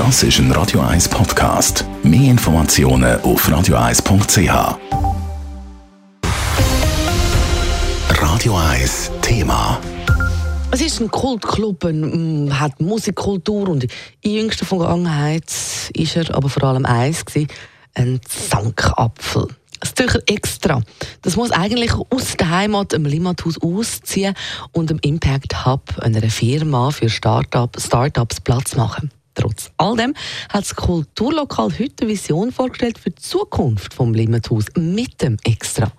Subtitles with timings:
[0.00, 1.84] Das ist ein Radio 1 Podcast.
[2.02, 4.78] Mehr Informationen auf radio1.ch.
[8.08, 9.78] Radio 1 Thema.
[10.70, 13.88] Es ist ein Kultclub, ein, hat Musikkultur und
[14.22, 15.52] in jüngster Vergangenheit
[15.92, 17.48] ist er aber vor allem eins gewesen,
[17.92, 19.48] ein Zankapfel.
[19.80, 20.80] Das Zürcher Extra.
[21.20, 24.34] Das muss eigentlich aus der Heimat im Limmathaus ausziehen
[24.72, 29.10] und im Impact Hub einer Firma für Start-ups Start Platz machen.
[29.40, 30.14] Trotz all dem
[30.50, 35.90] hat das Kulturlokal heute eine Vision vorgestellt für die Zukunft vom Limmathaus mit dem Extra.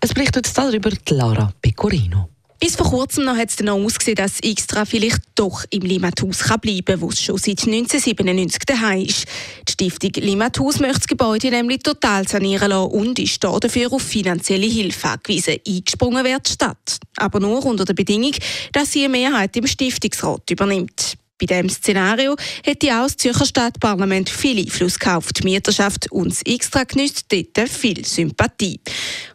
[0.00, 2.28] Es berichtet darüber Lara Pecorino.
[2.58, 6.84] Bis vor kurzem noch hat es dann ausgesehen, dass Extra vielleicht doch im Limathaus bleiben
[6.86, 9.26] kann, wo es schon seit 1997 daheim ist.
[9.68, 14.66] Die Stiftung Limathaus möchte das Gebäude nämlich total sanieren lassen und ist dafür auf finanzielle
[14.66, 15.58] Hilfe angewiesen.
[15.64, 16.98] Eingesprungen wird die Stadt.
[17.16, 18.34] Aber nur unter der Bedingung,
[18.72, 21.17] dass sie eine Mehrheit im Stiftungsrat übernimmt.
[21.40, 22.34] Bei diesem Szenario
[22.64, 27.68] hätte auch das Zürcher Stadtparlament viel Einfluss auf die Mieterschaft und das Extra genießt dort
[27.68, 28.80] viel Sympathie.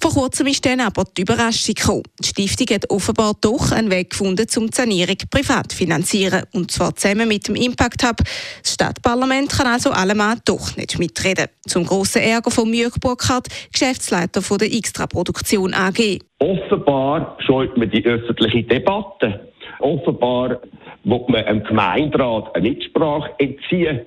[0.00, 2.02] Vor kurzem ist dann aber die Überraschung gekommen.
[2.18, 6.44] Die Stiftung hat offenbar doch einen Weg gefunden, um die Sanierung privat zu finanzieren.
[6.52, 8.16] Und zwar zusammen mit dem Impact Hub.
[8.62, 11.48] Das Stadtparlament kann also allemal doch nicht mitreden.
[11.66, 16.18] Zum grossen Ärger von Jörg Burkhardt, Geschäftsleiter von der Extra-Produktion AG.
[16.38, 19.50] Offenbar scheut man die öffentliche Debatte.
[19.80, 20.60] Offenbar
[21.04, 24.00] will man einem Gemeinderat eine Mitsprache entziehen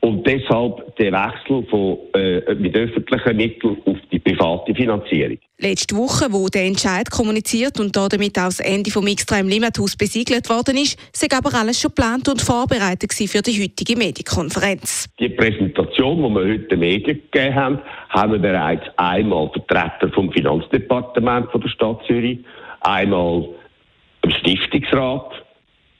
[0.00, 5.38] und deshalb den Wechsel von, äh, mit öffentlichen Mitteln auf die private Finanzierung.
[5.58, 9.96] Letzte Woche, wo der Entscheid kommuniziert und damit auch das Ende vom Extra im Limmathaus
[9.96, 15.08] besiegelt worden ist, sei aber alles schon geplant und vorbereitet für die heutige Medienkonferenz.
[15.18, 17.78] Die Präsentation, die wir heute den Medien gegeben haben,
[18.10, 22.38] haben wir bereits einmal Vertreter vom Finanzdepartement von der Stadt Zürich,
[22.82, 23.48] einmal
[24.22, 25.32] im Stiftungsrat,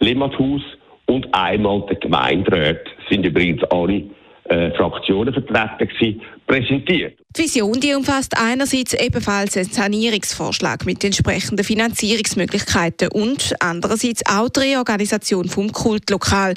[0.00, 0.62] Limmathaus
[1.06, 4.04] und einmal der Gemeinderat sind übrigens alle
[4.48, 7.18] äh, Fraktionen vertreten gewesen, präsentiert.
[7.36, 14.60] Die Vision die umfasst einerseits ebenfalls einen Sanierungsvorschlag mit entsprechenden Finanzierungsmöglichkeiten und andererseits auch die
[14.60, 16.54] Reorganisation vom Kultlokal.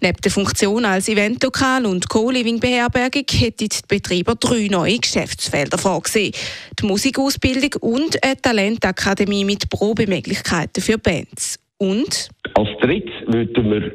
[0.00, 6.34] Neben der Funktion als Eventlokal und Co-Living-Beherbergung hätten die Betreiber drei neue Geschäftsfelder vorgesehen.
[6.80, 11.58] Die Musikausbildung und eine Talentakademie mit Probemöglichkeiten für Bands.
[11.78, 12.30] Und?
[12.58, 13.92] Als drittes würden wir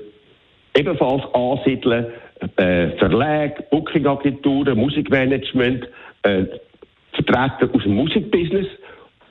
[0.77, 2.05] ebenfalls ansiedeln,
[2.55, 5.85] äh, Verlage, Bookingagenturen, Musikmanagement,
[6.21, 6.45] äh,
[7.11, 8.67] Vertreter aus dem Musikbusiness,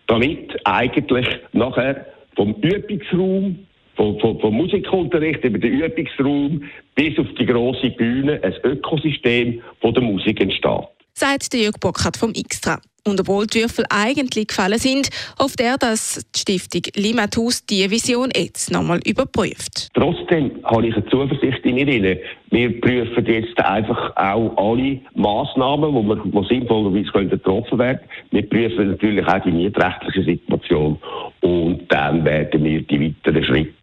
[0.07, 2.05] damit eigentlich nachher
[2.37, 3.67] vom Übungsraum,
[3.97, 6.65] vom, vom, vom Musikunterricht über den Übungsraum
[6.95, 10.89] bis auf die große Bühne ein Ökosystem von der Musik entsteht.
[11.15, 12.79] Sagt der Jörg Bockhardt vom Xtra.
[13.05, 15.09] Und obwohl die Würfel eigentlich gefallen sind,
[15.41, 19.89] hofft er, dass die Stiftung Limatus diese Vision jetzt nochmal überprüft.
[19.95, 22.19] Trotzdem habe ich eine Zuversicht in ihnen.
[22.51, 29.27] Wir prüfen jetzt einfach auch alle Massnahmen, die, die sinnvollerweise getroffen werden Wir prüfen natürlich
[29.27, 30.99] auch die mietrechtliche Situation
[31.41, 33.82] und dann werden wir die weiteren Schritte.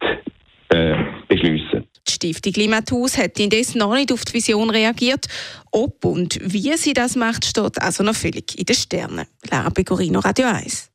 [2.20, 5.26] Stiftung Limathaus hat indes noch nicht auf die Vision reagiert.
[5.70, 9.24] Ob und wie sie das macht, steht also noch völlig in den Sternen.
[9.50, 10.90] Lara Pecorino, Radio 1.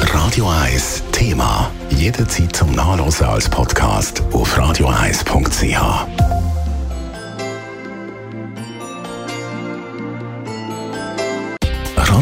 [0.00, 1.70] Radio 1 Thema.
[1.90, 6.35] Jederzeit zum Nachlesen als Podcast auf radio1.ch.